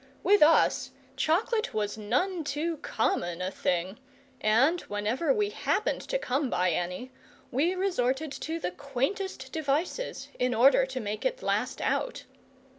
With 0.23 0.41
us, 0.41 0.89
chocolate 1.15 1.75
was 1.75 1.95
none 1.95 2.43
too 2.43 2.77
common 2.77 3.39
a 3.39 3.51
thing, 3.51 3.99
and, 4.41 4.81
whenever 4.87 5.31
we 5.31 5.51
happened 5.51 6.01
to 6.01 6.17
come 6.17 6.49
by 6.49 6.71
any, 6.71 7.11
we 7.51 7.75
resorted 7.75 8.31
to 8.31 8.59
the 8.59 8.71
quaintest 8.71 9.51
devices 9.51 10.29
in 10.39 10.55
order 10.55 10.87
to 10.87 10.99
make 10.99 11.23
it 11.23 11.43
last 11.43 11.81
out. 11.81 12.23